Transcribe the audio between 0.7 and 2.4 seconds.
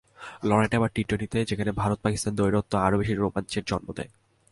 এবার টি-টোয়েন্টিতে, যেখানে ভারত-পাকিস্তান